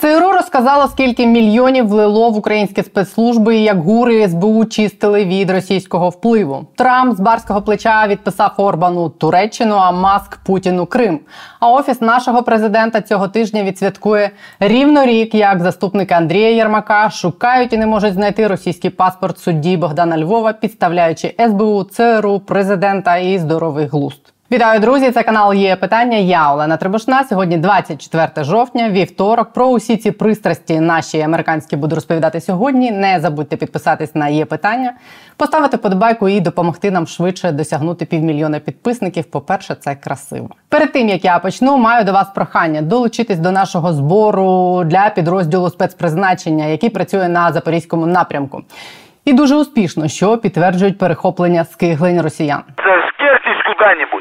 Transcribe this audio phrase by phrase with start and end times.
[0.00, 6.08] ЦРУ розказала, скільки мільйонів влило в українські спецслужби і як гури СБУ чистили від російського
[6.08, 6.66] впливу.
[6.76, 11.20] Трамп з барського плеча відписав Орбану Туреччину, а Маск Путіну Крим.
[11.60, 17.76] А офіс нашого президента цього тижня відсвяткує рівно рік, як заступники Андрія Єрмака шукають і
[17.76, 24.32] не можуть знайти російський паспорт судді Богдана Львова, підставляючи СБУ, ЦРУ, президента і здоровий глузд.
[24.52, 25.10] Вітаю, друзі!
[25.10, 26.16] Це канал є питання.
[26.16, 27.24] Я Олена Трибушна.
[27.24, 29.52] Сьогодні 24 жовтня, вівторок.
[29.52, 32.90] Про усі ці пристрасті наші американські буду розповідати сьогодні.
[32.90, 34.92] Не забудьте підписатись на є питання,
[35.36, 39.24] поставити подобайку і допомогти нам швидше досягнути півмільйона підписників.
[39.24, 40.48] По перше, це красиво.
[40.68, 45.70] Перед тим як я почну, маю до вас прохання долучитись до нашого збору для підрозділу
[45.70, 48.62] спецпризначення, який працює на запорізькому напрямку.
[49.24, 52.62] І дуже успішно, що підтверджують перехоплення скиглень росіян.
[52.76, 52.82] Це
[53.20, 54.19] Зашкертесь куда-нибудь.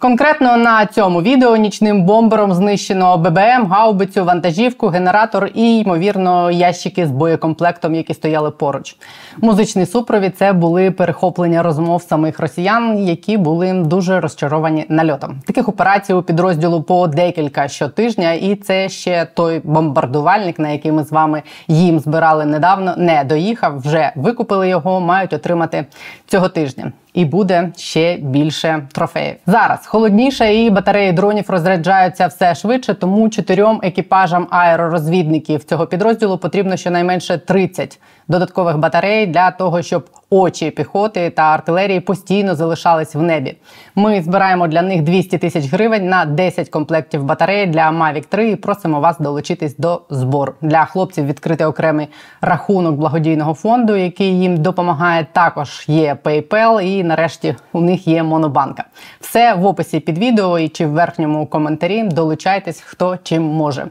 [0.00, 7.10] Конкретно на цьому відео нічним бомбером знищено ББМ, гаубицю, вантажівку, генератор і, ймовірно, ящики з
[7.10, 8.96] боєкомплектом, які стояли поруч.
[9.36, 15.40] Музичний супровід це були перехоплення розмов самих росіян, які були дуже розчаровані нальотом.
[15.46, 21.04] Таких операцій у підрозділу по декілька щотижня, і це ще той бомбардувальник, на який ми
[21.04, 23.78] з вами їм збирали недавно, не доїхав.
[23.78, 25.86] Вже викупили його, мають отримати
[26.26, 29.34] цього тижня і буде ще більше трофеїв.
[29.46, 32.94] Зараз холодніше і батареї дронів розряджаються все швидше.
[32.94, 40.70] Тому чотирьом екіпажам аеророзвідників цього підрозділу потрібно щонайменше 30 додаткових батарей для того, щоб очі
[40.70, 43.56] піхоти та артилерії постійно залишались в небі.
[43.94, 48.56] Ми збираємо для них 200 тисяч гривень на 10 комплектів батарей для Mavic 3 і
[48.56, 50.54] просимо вас долучитись до збору.
[50.60, 52.08] Для хлопців відкрити окремий
[52.40, 55.26] рахунок благодійного фонду, який їм допомагає.
[55.32, 58.84] Також є PayPal і нарешті у них є монобанка.
[59.20, 62.02] Все в описі під відео і чи в верхньому коментарі.
[62.02, 63.86] Долучайтесь, хто чим може.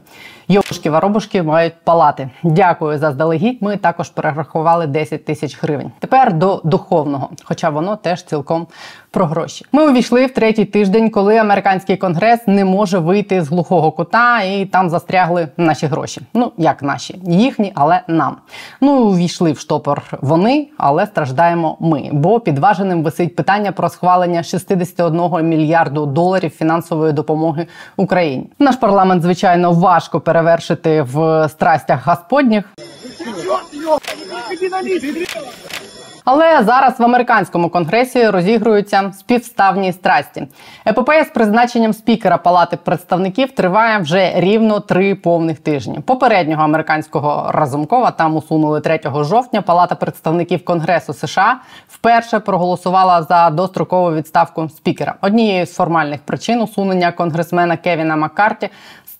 [0.50, 2.30] Йошки воробушки мають палати.
[2.42, 3.62] Дякую за здалегідь.
[3.62, 5.92] Ми також перерахували 10 тисяч гривень.
[5.98, 8.66] Тепер до духовного, хоча воно теж цілком
[9.10, 9.66] про гроші.
[9.72, 14.66] Ми увійшли в третій тиждень, коли американський конгрес не може вийти з глухого кута, і
[14.66, 16.20] там застрягли наші гроші.
[16.34, 18.36] Ну як наші, їхні, але нам.
[18.80, 22.08] Ну увійшли в штопор вони, але страждаємо ми.
[22.12, 27.66] Бо підваженим висить питання про схвалення 61 мільярду доларів фінансової допомоги
[27.96, 28.46] Україні.
[28.58, 32.64] Наш парламент, звичайно, важко перевершити в страстях господніх.
[36.24, 40.46] Але зараз в американському конгресі розігруються співставні страсті.
[40.86, 46.00] Епопея з призначенням спікера Палати представників триває вже рівно три повних тижні.
[46.00, 49.62] Попереднього американського разумкова там усунули 3 жовтня.
[49.62, 55.14] Палата представників Конгресу США вперше проголосувала за дострокову відставку спікера.
[55.20, 58.70] Однією з формальних причин усунення конгресмена Кевіна Маккарті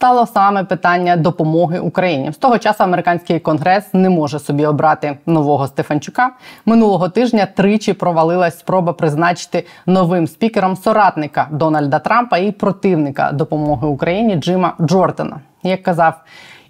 [0.00, 2.32] стало саме питання допомоги Україні.
[2.32, 6.30] З того часу американський конгрес не може собі обрати нового Стефанчука.
[6.66, 14.36] Минулого тижня тричі провалилась спроба призначити новим спікером соратника Дональда Трампа і противника допомоги Україні
[14.36, 15.40] Джима Джордана.
[15.62, 16.14] Як казав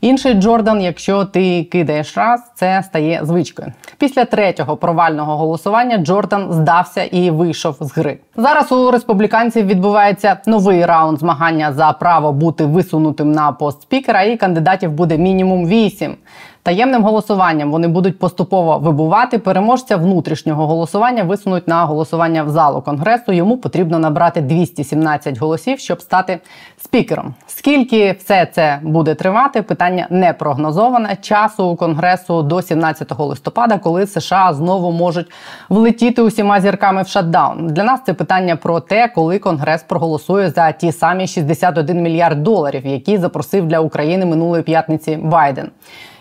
[0.01, 3.73] Інший Джордан, якщо ти кидаєш раз, це стає звичкою.
[3.99, 8.19] Після третього провального голосування Джордан здався і вийшов з гри.
[8.37, 14.37] Зараз у республіканців відбувається новий раунд змагання за право бути висунутим на пост спікера, і
[14.37, 16.17] кандидатів буде мінімум вісім.
[16.63, 19.39] Таємним голосуванням вони будуть поступово вибувати.
[19.39, 23.33] Переможця внутрішнього голосування висунуть на голосування в залу конгресу.
[23.33, 26.39] Йому потрібно набрати 217 голосів, щоб стати
[26.85, 27.35] спікером.
[27.47, 29.63] Скільки все це буде тривати?
[29.63, 31.17] Питання не прогнозоване.
[31.21, 35.31] Часу у конгресу до 17 листопада, коли США знову можуть
[35.69, 37.67] влетіти усіма зірками в шатдаун.
[37.67, 42.87] Для нас це питання про те, коли конгрес проголосує за ті самі 61 мільярд доларів,
[42.87, 45.71] які запросив для України минулої п'ятниці Байден.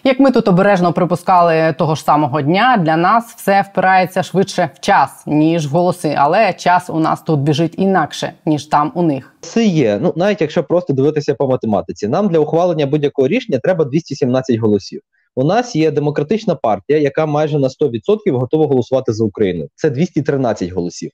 [0.04, 4.80] Як ми тут обережно припускали того ж самого дня, для нас все впирається швидше в
[4.80, 6.16] час, ніж в голоси.
[6.18, 9.36] Але час у нас тут біжить інакше, ніж там у них.
[9.42, 10.00] Це є.
[10.02, 15.02] Ну навіть якщо просто дивитися по математиці, нам для ухвалення будь-якого рішення треба 217 голосів.
[15.36, 19.68] У нас є демократична партія, яка майже на 100% готова голосувати за Україну.
[19.76, 21.12] Це 213 голосів.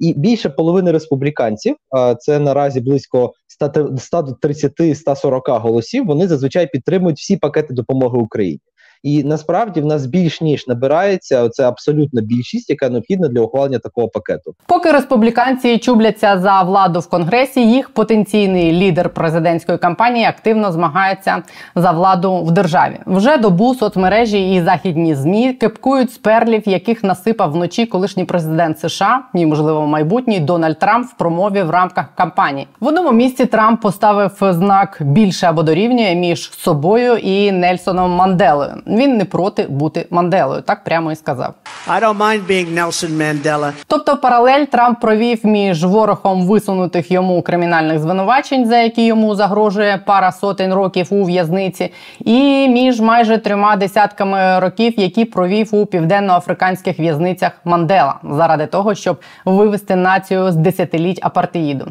[0.00, 1.76] І більше половини республіканців,
[2.18, 6.06] це наразі близько 130-140 голосів.
[6.06, 8.60] Вони зазвичай підтримують всі пакети допомоги Україні.
[9.02, 14.08] І насправді в нас більш ніж набирається це абсолютна більшість, яка необхідна для ухвалення такого
[14.08, 14.54] пакету.
[14.66, 21.42] Поки республіканці чубляться за владу в конгресі, їх потенційний лідер президентської кампанії активно змагається
[21.74, 22.98] за владу в державі.
[23.06, 29.20] Вже добу соцмережі і західні змі кипкують з перлів, яких насипав вночі колишній президент США
[29.34, 32.66] і, можливо, майбутній Дональд Трамп в промові в рамках кампанії.
[32.80, 38.70] В одному місці Трамп поставив знак більше або дорівнює між собою і Нельсоном Манделою.
[38.96, 41.54] Він не проти бути Манделою, так прямо і сказав.
[41.88, 43.72] I don't mind being Nelson Mandela.
[43.86, 50.32] Тобто паралель Трамп провів між ворохом висунутих йому кримінальних звинувачень, за які йому загрожує пара
[50.32, 57.52] сотень років у в'язниці, і між майже трьома десятками років, які провів у південно-африканських в'язницях
[57.64, 61.86] Мандела, заради того, щоб вивести націю з десятиліть апартеїду.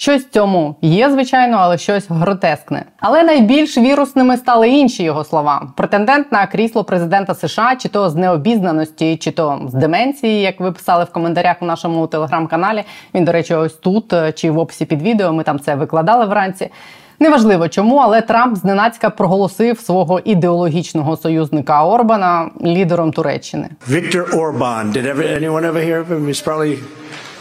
[0.00, 2.84] Щось цьому є, звичайно, але щось гротескне.
[3.00, 5.72] Але найбільш вірусними стали інші його слова.
[5.76, 10.72] Претендент на крісло президента США, чи то з необізнаності, чи то з деменції, як ви
[10.72, 12.84] писали в коментарях у нашому телеграм-каналі.
[13.14, 15.32] Він, до речі, ось тут чи в описі під відео.
[15.32, 16.70] Ми там це викладали вранці.
[17.18, 23.68] Неважливо чому, але Трамп зненацька проголосив свого ідеологічного союзника Орбана лідером Туреччини.
[23.90, 24.92] Victor Orban.
[24.92, 26.26] Did anyone ever hear of him?
[26.26, 26.78] He's probably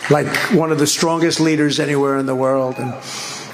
[0.10, 2.94] like one of the strongest leaders anywhere in the world, and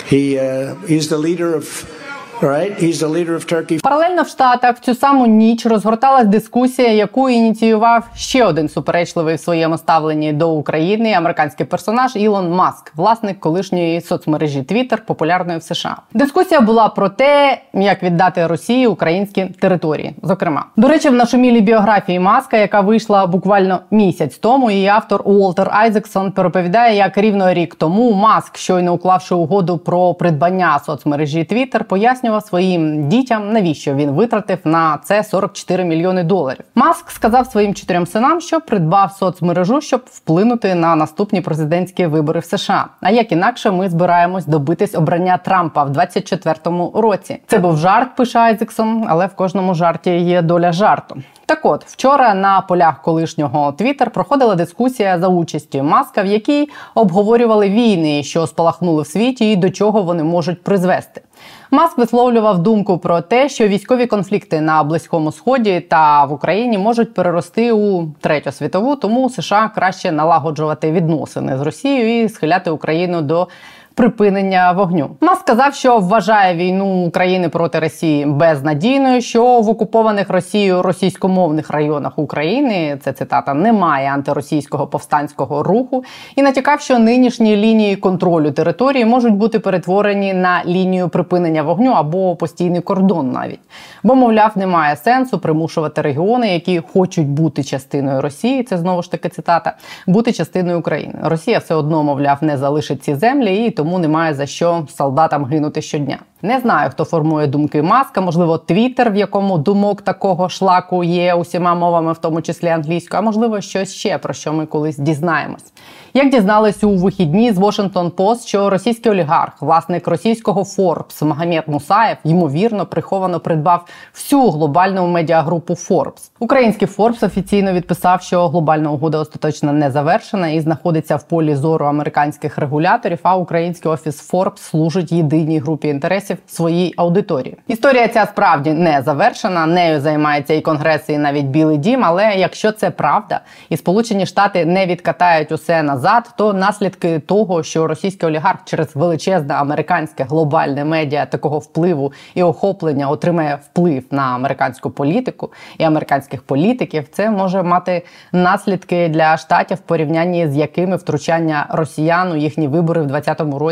[0.08, 1.92] he uh, he's the leader of
[2.42, 2.84] right.
[2.84, 3.80] He's the.
[3.82, 9.40] Паралельно в Штатах в цю саму ніч розгорталась дискусія, яку ініціював ще один суперечливий в
[9.40, 15.98] своєму ставленні до України американський персонаж Ілон Маск, власник колишньої соцмережі Twitter, популярної в США.
[16.14, 20.16] Дискусія була про те, як віддати Росії українські території.
[20.24, 25.70] Зокрема, до речі, в нашумілій біографії Маска, яка вийшла буквально місяць тому, її автор Уолтер
[25.72, 31.84] Айзексон переповідає, як рівно рік тому Маск, щойно уклавши угоду про придбання соцмережі Twitter,
[32.26, 36.64] пояснював своїм дітям, навіщо він витратив на це 44 мільйони доларів.
[36.76, 42.46] Маск сказав своїм чотирьом синам, що придбав соцмережу, щоб вплинути на наступні президентські вибори в
[42.46, 42.88] США.
[43.02, 47.38] А як інакше, ми збираємось добитись обрання Трампа в 24-му році.
[47.48, 51.16] Це був жарт, пише Айзексон, але в кожному жарті є доля жарту.
[51.48, 57.70] Так от вчора на полях колишнього Твіттер проходила дискусія за участю маска, в якій обговорювали
[57.70, 61.22] війни, що спалахнули в світі, і до чого вони можуть призвести.
[61.72, 67.14] Маск висловлював думку про те, що військові конфлікти на близькому сході та в Україні можуть
[67.14, 73.48] перерости у третю світову, тому США краще налагоджувати відносини з Росією і схиляти Україну до
[73.96, 75.10] припинення вогню.
[75.22, 82.20] Маск сказав, що вважає війну України проти Росії безнадійною, що в окупованих Росією російськомовних районах
[82.20, 86.04] України це цитата немає антиросійського повстанського руху,
[86.36, 92.36] і натякав, що нинішні лінії контролю території можуть бути перетворені на лінію припинення вогню або
[92.36, 93.60] постійний кордон, навіть
[94.04, 98.64] бо, мовляв, немає сенсу примушувати регіони, які хочуть бути частиною Росії.
[98.64, 99.76] Це знову ж таки цитата,
[100.08, 101.14] бути частиною України.
[101.24, 105.82] Росія все одно, мовляв, не залишить ці землі і тому немає за що солдатам гинути
[105.82, 106.20] щодня.
[106.42, 111.76] Не знаю, хто формує думки маска, можливо, Твіттер, в якому думок такого шлаку є усіма
[111.76, 115.74] мовами, в тому числі англійською, а можливо, щось ще про що ми колись дізнаємось.
[116.14, 122.18] Як дізнались у вихідні з Washington Post, що російський олігарх, власник російського Forbes Магомед Мусаєв,
[122.24, 126.32] ймовірно, приховано придбав всю глобальну медіагрупу Forbes.
[126.40, 131.86] Український Forbes офіційно відписав, що глобальна угода остаточно не завершена і знаходиться в полі зору
[131.86, 133.20] американських регуляторів.
[133.24, 133.36] А
[133.76, 137.58] український офіс Forbes служить єдиній групі інтересів своїй аудиторії.
[137.68, 139.66] Історія ця справді не завершена.
[139.66, 142.06] Нею займається і конгрес, і навіть Білий Дім.
[142.06, 147.88] Але якщо це правда, і Сполучені Штати не відкатають усе назад, то наслідки того, що
[147.88, 154.90] російський олігарх через величезне американське глобальне медіа такого впливу і охоплення отримає вплив на американську
[154.90, 161.66] політику і американських політиків, це може мати наслідки для штатів в порівнянні з якими втручання
[161.70, 163.65] росіян у їхні вибори в 2020 році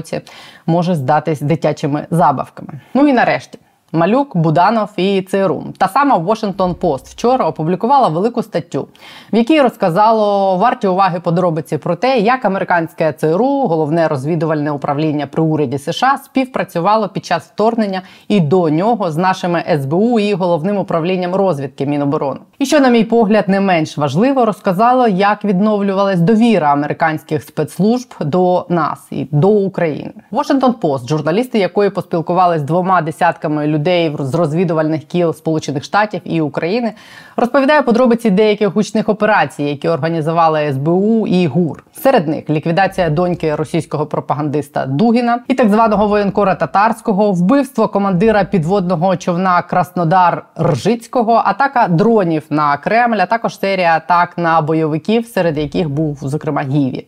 [0.66, 2.82] може здатись дитячими забавками.
[2.94, 3.60] Ну і нарешті.
[3.96, 5.64] Малюк, Буданов і ЦРУ.
[5.78, 8.88] Та сама Washington Post вчора опублікувала велику статтю,
[9.34, 15.44] в якій розказало варті уваги подробиці про те, як американське ЦРУ, головне розвідувальне управління при
[15.44, 21.36] уряді США, співпрацювало під час вторгнення і до нього з нашими СБУ і головним управлінням
[21.36, 22.40] розвідки Міноборони.
[22.60, 28.66] І що, на мій погляд, не менш важливо, розказало, як відновлювалась довіра американських спецслужб до
[28.70, 30.12] нас і до України.
[30.32, 33.83] Washington Post, журналісти якої поспілкувались з двома десятками людей
[34.20, 36.94] з розвідувальних кіл Сполучених Штатів і України,
[37.36, 41.84] розповідає подробиці деяких гучних операцій, які організували СБУ і ГУР.
[41.94, 49.18] Серед них ліквідація доньки російського пропагандиста Дугіна і так званого воєнкора татарського, вбивство командира підводного
[49.18, 55.90] човна Краснодар Ржицького, атака дронів на Кремль, а також серія атак на бойовиків, серед яких
[55.90, 57.08] був зокрема Гіві.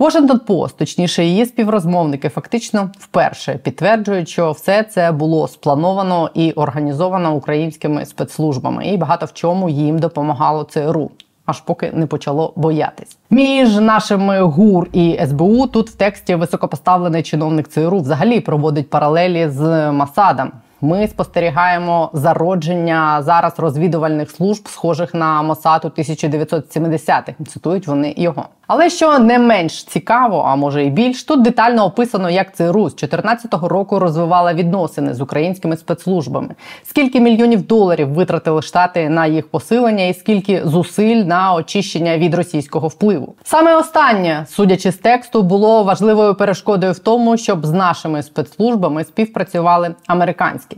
[0.00, 7.34] Washington Post, точніше, її співрозмовники, фактично вперше підтверджують, що все це було сплановано і організовано
[7.34, 11.10] українськими спецслужбами, і багато в чому їм допомагало ЦРУ.
[11.46, 15.66] Аж поки не почало боятись між нашими ГУР і СБУ.
[15.66, 20.52] Тут в тексті високопоставлений чиновник ЦРУ взагалі проводить паралелі з Масадом.
[20.80, 27.32] Ми спостерігаємо зародження зараз розвідувальних служб, схожих на Мосад у 1970-х.
[27.48, 28.44] Цитують вони його.
[28.72, 32.94] Але що не менш цікаво, а може і більш, тут детально описано, як ЦРУ з
[32.94, 36.48] 2014 року розвивала відносини з українськими спецслужбами,
[36.82, 42.88] скільки мільйонів доларів витратили штати на їх посилення, і скільки зусиль на очищення від російського
[42.88, 43.34] впливу.
[43.44, 49.94] Саме останнє, судячи з тексту, було важливою перешкодою в тому, щоб з нашими спецслужбами співпрацювали
[50.06, 50.76] американські.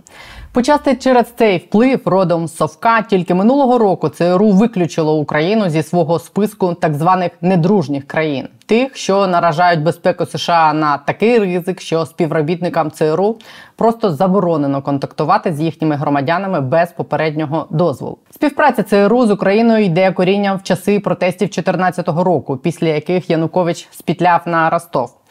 [0.55, 6.75] Почасти через цей вплив родом Совка тільки минулого року ЦРУ виключило Україну зі свого списку
[6.75, 13.37] так званих недружніх країн, тих, що наражають безпеку США на такий ризик, що співробітникам ЦРУ
[13.77, 18.19] просто заборонено контактувати з їхніми громадянами без попереднього дозволу.
[18.31, 24.41] Співпраця ЦРУ з Україною йде корінням в часи протестів 2014 року, після яких Янукович спітляв
[24.47, 25.22] на Ростов.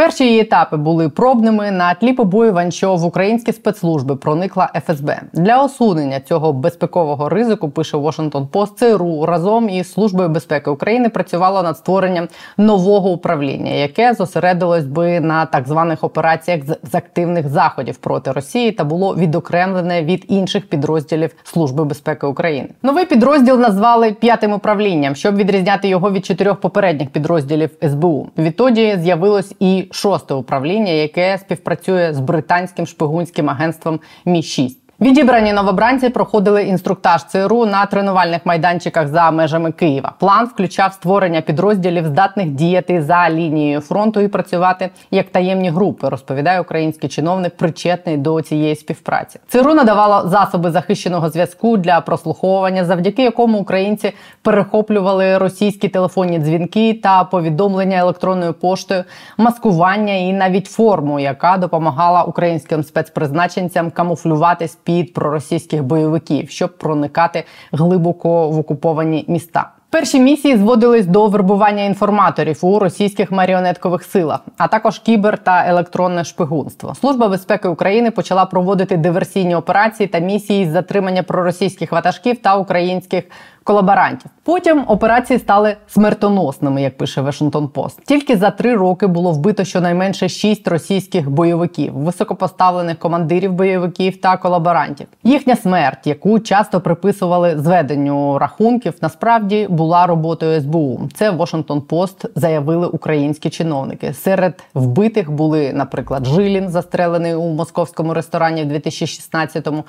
[0.00, 5.64] Перші її етапи були пробними на тлі побоювань, що в українські спецслужби проникла ФСБ для
[5.64, 7.68] усунення цього безпекового ризику.
[7.68, 12.28] Пише Washington Post, ЦРУ разом із службою безпеки України працювало над створенням
[12.58, 18.84] нового управління, яке зосередилось би на так званих операціях з активних заходів проти Росії та
[18.84, 22.68] було відокремлене від інших підрозділів Служби безпеки України.
[22.82, 28.28] Новий підрозділ назвали п'ятим управлінням, щоб відрізняти його від чотирьох попередніх підрозділів СБУ.
[28.38, 36.08] Відтоді з'явилось і шосте управління, яке співпрацює з британським шпигунським агентством Мі 6 Відібрані новобранці
[36.08, 40.12] проходили інструктаж ЦРУ на тренувальних майданчиках за межами Києва.
[40.18, 46.08] План включав створення підрозділів, здатних діяти за лінією фронту і працювати як таємні групи.
[46.08, 49.40] Розповідає український чиновник, причетний до цієї співпраці.
[49.48, 57.24] ЦРУ надавало засоби захищеного зв'язку для прослуховування, завдяки якому українці перехоплювали російські телефонні дзвінки та
[57.24, 59.04] повідомлення електронною поштою,
[59.36, 68.48] маскування і навіть форму, яка допомагала українським спецпризначенцям камуфлюватись під проросійських бойовиків, щоб проникати глибоко
[68.48, 69.70] в окуповані міста.
[69.90, 76.24] Перші місії зводились до вербування інформаторів у російських маріонеткових силах, а також кібер та електронне
[76.24, 76.94] шпигунство.
[76.94, 83.24] Служба безпеки України почала проводити диверсійні операції та місії з затримання проросійських ватажків та українських
[83.64, 84.30] колаборантів.
[84.42, 87.98] Потім операції стали смертоносними, як пише Washington Post.
[88.04, 95.06] Тільки за три роки було вбито щонайменше шість російських бойовиків, високопоставлених командирів бойовиків та колаборантів.
[95.24, 101.00] Їхня смерть, яку часто приписували зведенню рахунків, насправді була роботою СБУ.
[101.14, 104.14] Це Washington Post заявили українські чиновники.
[104.14, 109.84] Серед вбитих були, наприклад, Жилін, застрелений у московському ресторані в 2016-му,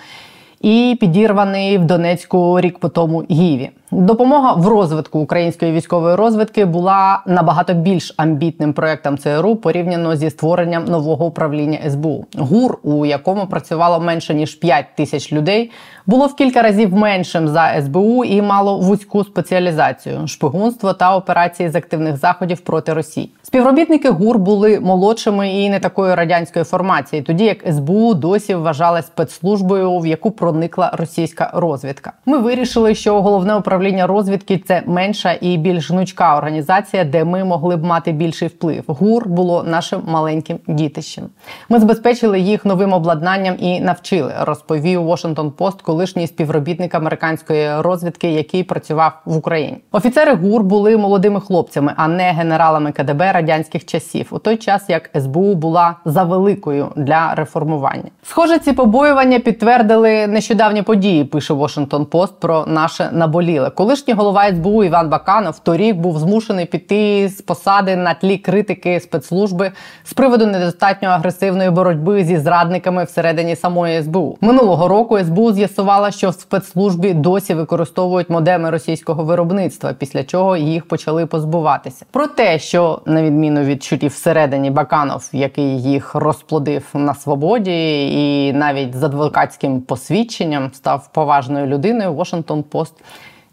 [0.61, 3.69] і підірваний в Донецьку рік по тому Гіві.
[3.93, 10.85] Допомога в розвитку української військової розвідки була набагато більш амбітним проектом ЦРУ порівняно зі створенням
[10.85, 12.25] нового управління СБУ.
[12.37, 15.71] ГУР, у якому працювало менше ніж 5 тисяч людей,
[16.05, 21.75] було в кілька разів меншим за СБУ і мало вузьку спеціалізацію шпигунство та операції з
[21.75, 23.31] активних заходів проти Росії.
[23.43, 29.99] Співробітники ГУР були молодшими і не такої радянської формації, тоді як СБУ досі вважалась спецслужбою,
[29.99, 32.13] в яку проникла російська розвідка.
[32.25, 37.75] Ми вирішили, що головне управління розвідки це менша і більш гнучка організація, де ми могли
[37.75, 38.84] б мати більший вплив.
[38.88, 41.24] ГУР було нашим маленьким дітищем.
[41.70, 44.34] Ми забезпечили їх новим обладнанням і навчили.
[44.39, 49.77] Розповів Washington Post, колишній співробітник американської розвідки, який працював в Україні.
[49.91, 55.10] Офіцери ГУР були молодими хлопцями, а не генералами КДБ радянських часів, у той час як
[55.15, 58.10] СБУ була завеликою для реформування.
[58.24, 63.69] Схоже, ці побоювання підтвердили нещодавні події пише Washington Post про наше наболіле.
[63.69, 69.71] Колишній голова СБУ Іван Баканов торік був змушений піти з посади на тлі критики спецслужби
[70.03, 74.38] з приводу недостатньо агресивної боротьби зі зрадниками всередині самої СБУ.
[74.41, 80.88] Минулого року СБУ з'ясувала, що в спецслужбі досі використовують модеми російського виробництва, після чого їх
[80.88, 82.05] почали позбуватися.
[82.12, 88.53] Про те, що на відміну від чутів всередині Баканов, який їх розплодив на свободі, і
[88.53, 90.30] навіть з адвокатським посвідченням
[90.73, 92.93] став поважною людиною, Washington Post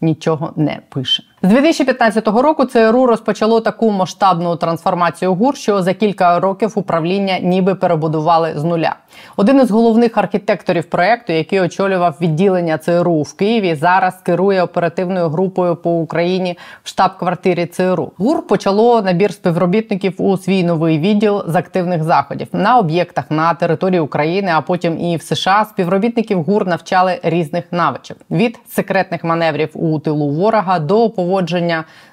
[0.01, 1.23] нічого не пише.
[1.43, 7.75] З 2015 року ЦРУ розпочало таку масштабну трансформацію ГУР, що за кілька років управління ніби
[7.75, 8.95] перебудували з нуля.
[9.37, 15.75] Один із головних архітекторів проекту, який очолював відділення ЦРУ в Києві, зараз керує оперативною групою
[15.75, 18.11] по Україні в штаб-квартирі ЦРУ.
[18.17, 23.99] ГУР почало набір співробітників у свій новий відділ з активних заходів на об'єктах на території
[23.99, 25.65] України, а потім і в США.
[25.69, 31.28] Співробітників ГУР навчали різних навичок від секретних маневрів у тилу ворога до поводження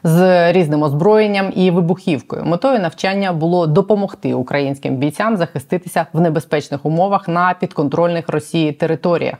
[0.02, 2.44] з різним озброєнням і вибухівкою.
[2.44, 9.36] Метою навчання було допомогти українським бійцям захиститися в небезпечних умовах на підконтрольних Росії територіях.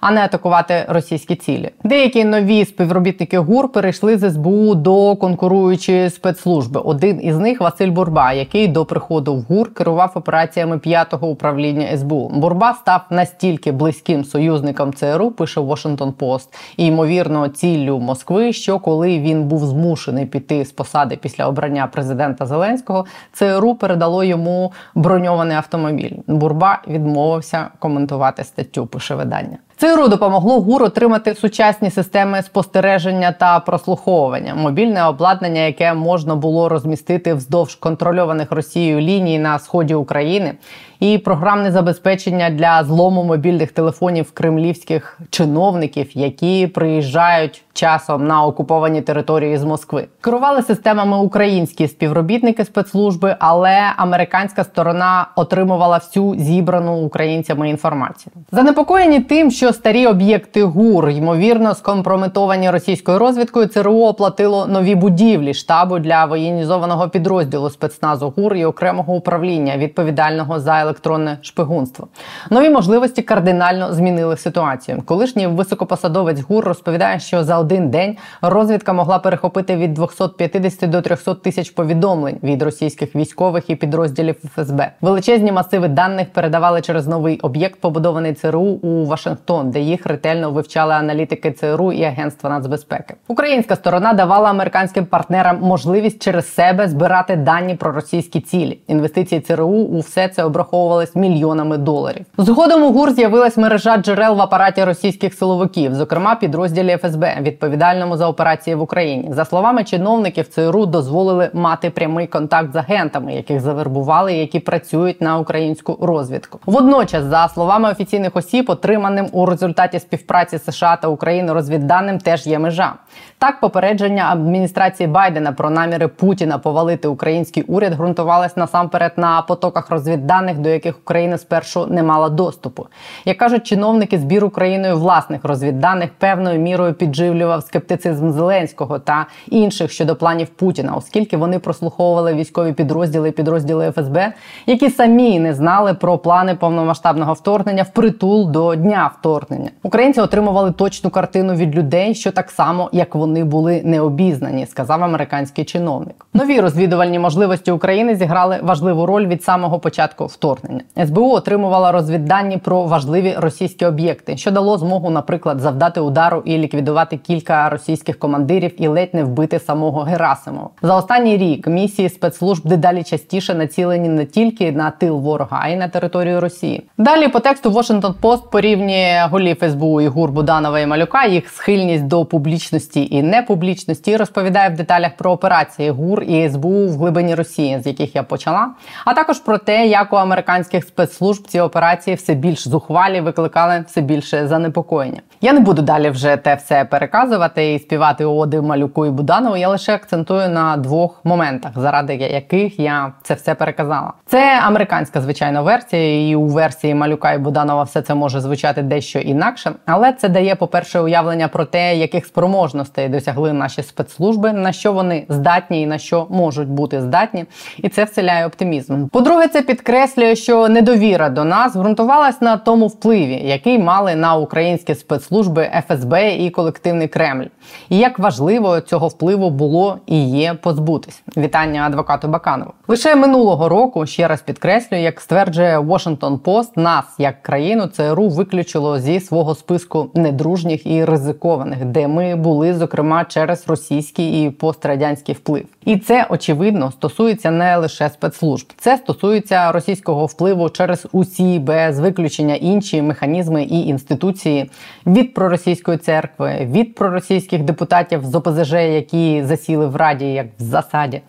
[0.00, 1.70] А не атакувати російські цілі.
[1.84, 6.80] Деякі нові співробітники ГУР перейшли з СБУ до конкуруючої спецслужби.
[6.80, 12.28] Один із них Василь Бурба, який до приходу в ГУР керував операціями п'ятого управління СБУ.
[12.34, 19.18] Бурба став настільки близьким союзником ЦРУ, пише Washington Post, і ймовірно ціллю Москви, що коли
[19.18, 26.12] він був змушений піти з посади після обрання президента Зеленського, ЦРУ передало йому броньований автомобіль.
[26.26, 28.86] Бурба відмовився коментувати статтю.
[28.86, 29.58] Пише видання.
[29.80, 37.34] ЦРУ допомогло ГУР отримати сучасні системи спостереження та прослуховування, мобільне обладнання, яке можна було розмістити
[37.34, 40.54] вздовж контрольованих Росією ліній на сході України,
[41.00, 49.58] і програмне забезпечення для злому мобільних телефонів кремлівських чиновників, які приїжджають часом на окуповані території
[49.58, 50.06] з Москви.
[50.20, 58.32] Керували системами українські співробітники спецслужби, але американська сторона отримувала всю зібрану українцями інформацію.
[58.52, 65.98] Занепокоєні тим, що старі об'єкти ГУР ймовірно скомпрометовані російською розвідкою, ЦРУ оплатило нові будівлі штабу
[65.98, 72.08] для воєнізованого підрозділу спецназу ГУР і окремого управління відповідального за електронне шпигунство.
[72.50, 75.02] Нові можливості кардинально змінили ситуацію.
[75.04, 81.34] Колишній високопосадовець ГУР розповідає, що за один день розвідка могла перехопити від 250 до 300
[81.34, 84.90] тисяч повідомлень від російських військових і підрозділів ФСБ.
[85.00, 90.94] Величезні масиви даних передавали через новий об'єкт, побудований ЦРУ у Вашингтон, де їх ретельно вивчали
[90.94, 93.14] аналітики ЦРУ і Агентства нацбезпеки.
[93.28, 98.78] Українська сторона давала американським партнерам можливість через себе збирати дані про російські цілі.
[98.86, 102.24] Інвестиції ЦРУ у все це обраховувались мільйонами доларів.
[102.38, 108.28] Згодом у ГУР з'явилась мережа джерел в апараті російських силовиків, зокрема підрозділі ФСБ, відповідальному за
[108.28, 109.28] операції в Україні.
[109.32, 115.38] За словами чиновників, ЦРУ дозволили мати прямий контакт з агентами, яких завербували, які працюють на
[115.38, 116.60] українську розвідку.
[116.66, 122.58] Водночас, за словами офіційних осіб, отриманим у результаті співпраці США та України розвідданим теж є
[122.58, 122.94] межа.
[123.40, 130.58] Так, попередження адміністрації Байдена про наміри Путіна повалити український уряд ґрунтувалось насамперед на потоках розвідданих,
[130.58, 132.86] до яких Україна спершу не мала доступу.
[133.24, 140.16] Як кажуть чиновники, збір Україною власних розвідданих певною мірою підживлював скептицизм Зеленського та інших щодо
[140.16, 144.32] планів Путіна, оскільки вони прослуховували військові підрозділи і підрозділи ФСБ,
[144.66, 149.70] які самі не знали про плани повномасштабного вторгнення впритул до дня вторгнення.
[149.82, 155.64] Українці отримували точну картину від людей, що так само як вони були необізнані, сказав американський
[155.64, 156.26] чиновник.
[156.34, 160.80] Нові розвідувальні можливості України зіграли важливу роль від самого початку вторгнення.
[161.06, 167.16] СБУ отримувала розвіддані про важливі російські об'єкти, що дало змогу, наприклад, завдати удару і ліквідувати
[167.16, 170.68] кілька російських командирів і ледь не вбити самого Герасимова.
[170.82, 175.76] За останній рік місії спецслужб дедалі частіше націлені не тільки на тил ворога, а й
[175.76, 176.88] на територію Росії.
[176.98, 182.24] Далі по тексту Washington Post порівнює голів СБУ Ігур Буданова і Малюка, їх схильність до
[182.24, 184.16] публічності і непублічності.
[184.16, 188.68] Розповідає в деталях про операції ГУР і СБУ в глибині Росії, з яких я почала,
[189.04, 194.00] а також про те, як у американських спецслужб ці операції все більш зухвалі викликали все
[194.00, 195.20] більше занепокоєння.
[195.40, 199.56] Я не буду далі вже те все переказувати і співати оди малюку і Буданову.
[199.56, 204.12] Я лише акцентую на двох моментах, заради яких я це все переказала.
[204.26, 209.18] Це американська звичайна версія, і у версії малюка і Буданова все це може звучати дещо
[209.18, 214.92] інакше, але це дає, по-перше, уявлення про те, яких спроможностей досягли наші спецслужби, на що
[214.92, 217.44] вони здатні і на що можуть бути здатні,
[217.76, 219.06] і це вселяє оптимізм.
[219.06, 224.94] По-друге, це підкреслює, що недовіра до нас ґрунтувалась на тому впливі, який мали на українські
[224.94, 227.46] спецслужби ФСБ і колективний Кремль,
[227.88, 231.22] і як важливо цього впливу було і є позбутись.
[231.36, 232.72] Вітання адвокату Баканову.
[232.88, 238.98] Лише минулого року ще раз підкреслюю, як стверджує Washington Post, нас як країну ЦРУ виключило
[238.98, 242.97] зі свого списку недружніх і ризикованих, де ми були зокрема
[243.28, 245.64] через російський і пострадянський вплив.
[245.84, 252.54] І це очевидно стосується не лише спецслужб, це стосується російського впливу через усі без виключення
[252.54, 254.70] інші механізми і інституції
[255.06, 261.20] від проросійської церкви, від проросійських депутатів з ОПЗЖ, які засіли в раді як в засаді.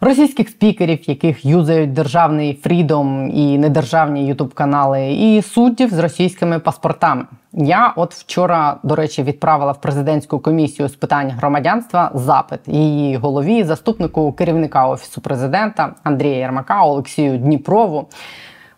[0.00, 7.24] Російських спікерів, яких юзають державний фрідом і недержавні ютуб-канали, і суддів з російськими паспортами.
[7.52, 13.64] Я от вчора, до речі, відправила в президентську комісію з питань громадянства запит її голові,
[13.64, 18.08] заступнику керівника офісу президента Андрія Ярмака Олексію Дніпрову.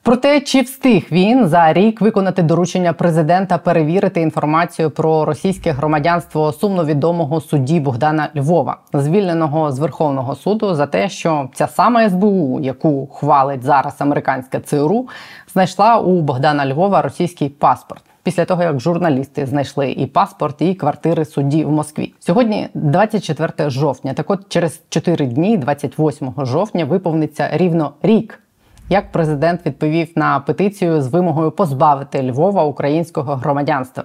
[0.02, 6.52] Про те, чи встиг він за рік виконати доручення президента перевірити інформацію про російське громадянство
[6.52, 13.06] сумновідомого судді Богдана Львова, звільненого з Верховного суду, за те, що ця сама СБУ, яку
[13.06, 15.08] хвалить зараз американська ЦРУ,
[15.52, 18.02] знайшла у Богдана Львова російський паспорт.
[18.22, 24.14] Після того, як журналісти знайшли і паспорт, і квартири судді в Москві, сьогодні 24 жовтня.
[24.14, 28.40] Так от через 4 дні, 28 жовтня, виповниться рівно рік
[28.90, 34.04] як президент відповів на петицію з вимогою позбавити Львова українського громадянства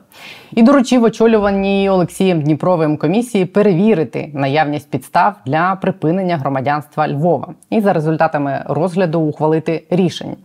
[0.52, 7.93] і доручив очолюваній Олексієм Дніпровим комісії перевірити наявність підстав для припинення громадянства Львова і за
[7.93, 10.36] результатами розгляду ухвалити рішення.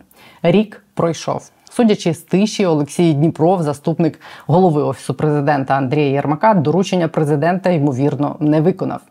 [0.43, 1.51] Рік пройшов.
[1.71, 8.61] Судячи з тиші, Олексій Дніпров, заступник голови офісу президента Андрія Єрмака, доручення президента ймовірно не
[8.61, 9.01] виконав.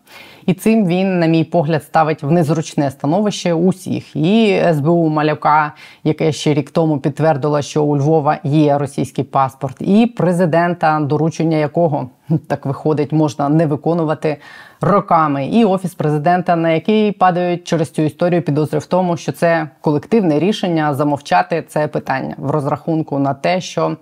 [0.46, 4.16] І цим він, на мій погляд, ставить в незручне становище усіх.
[4.16, 5.72] І СБУ Малявка,
[6.04, 12.08] яке ще рік тому підтвердило, що у Львова є російський паспорт, і президента, доручення якого
[12.46, 14.36] так виходить, можна не виконувати
[14.80, 15.46] роками.
[15.46, 20.38] І офіс президента, на який падають через цю історію підозри в тому, що це колективне
[20.38, 23.96] рішення замовчати це питання в розрахунку на те, що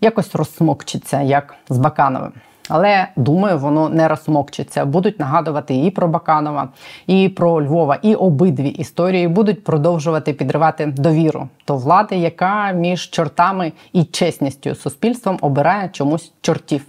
[0.00, 2.32] якось розсмокчиться, як з Бакановим.
[2.68, 4.84] Але думаю, воно не розсмокчиться.
[4.84, 6.68] Будуть нагадувати і про Баканова,
[7.06, 13.72] і про Львова, і обидві історії будуть продовжувати підривати довіру до влади, яка між чортами
[13.92, 16.88] і чесністю суспільством обирає чомусь чортів.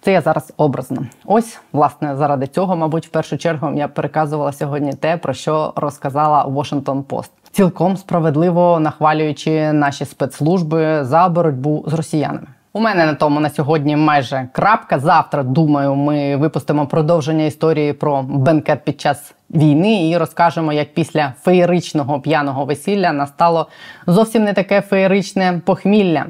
[0.00, 1.06] Це я зараз образно.
[1.24, 6.44] Ось, власне, заради цього, мабуть, в першу чергу я переказувала сьогодні те, про що розказала
[6.44, 7.30] Washington Post.
[7.50, 12.46] Цілком справедливо нахвалюючи наші спецслужби за боротьбу з росіянами.
[12.76, 14.98] У мене на тому на сьогодні майже крапка.
[14.98, 21.34] Завтра думаю, ми випустимо продовження історії про бенкет під час війни і розкажемо, як після
[21.42, 23.68] феєричного п'яного весілля настало
[24.06, 26.26] зовсім не таке феєричне похмілля.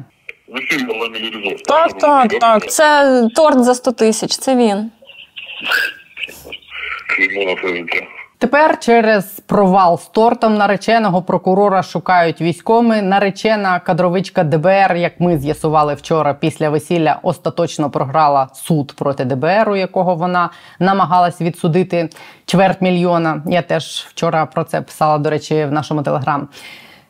[1.68, 2.70] Так, так, так.
[2.70, 4.38] Це торт за 100 тисяч.
[4.38, 4.90] Це він.
[7.16, 8.06] Клеймо на життя.
[8.44, 13.02] Тепер через провал з тортом нареченого прокурора шукають військоми.
[13.02, 19.76] Наречена кадровичка ДБР, як ми з'ясували вчора, після весілля остаточно програла суд проти ДБР, у
[19.76, 22.08] якого вона намагалась відсудити
[22.46, 23.42] чверть мільйона.
[23.46, 26.48] Я теж вчора про це писала, до речі, в нашому телеграм.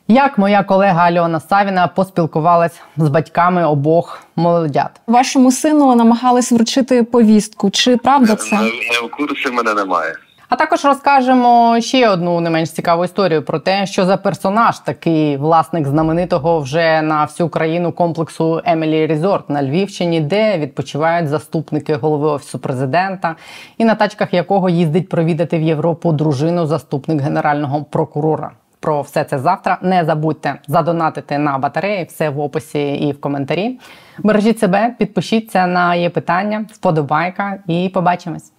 [0.07, 4.91] Як моя колега Альона Савіна поспілкувалась з батьками обох молодят.
[5.07, 7.69] Вашому сину намагались вручити повістку.
[7.69, 8.55] Чи правда це?
[8.55, 10.15] Не, не в курсі мене немає.
[10.57, 15.87] Також розкажемо ще одну не менш цікаву історію про те, що за персонаж такий власник
[15.87, 22.59] знаменитого вже на всю країну комплексу Емілі Різорт на Львівщині, де відпочивають заступники голови офісу
[22.59, 23.35] президента,
[23.77, 28.51] і на тачках якого їздить провідати в Європу дружину заступник генерального прокурора.
[28.79, 29.77] Про все це завтра.
[29.81, 33.79] Не забудьте задонатити на батареї, все в описі і в коментарі.
[34.19, 38.51] Бережіть себе, підпишіться на є питання, вподобайка і побачимось.